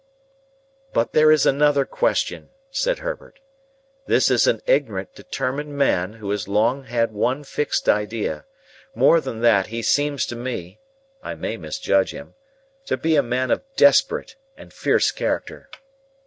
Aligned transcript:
"But 0.93 1.13
there 1.13 1.31
is 1.31 1.45
another 1.45 1.85
question," 1.85 2.49
said 2.71 2.97
Herbert. 2.97 3.39
"This 4.07 4.31
is 4.31 4.47
an 4.47 4.63
ignorant, 4.65 5.13
determined 5.13 5.77
man, 5.77 6.13
who 6.13 6.31
has 6.31 6.47
long 6.47 6.85
had 6.85 7.11
one 7.11 7.43
fixed 7.43 7.87
idea. 7.87 8.45
More 8.95 9.21
than 9.21 9.41
that, 9.41 9.67
he 9.67 9.83
seems 9.83 10.25
to 10.25 10.35
me 10.35 10.79
(I 11.21 11.35
may 11.35 11.55
misjudge 11.55 12.13
him) 12.15 12.33
to 12.87 12.97
be 12.97 13.15
a 13.15 13.21
man 13.21 13.51
of 13.51 13.59
a 13.59 13.77
desperate 13.77 14.35
and 14.57 14.73
fierce 14.73 15.11
character." 15.11 15.69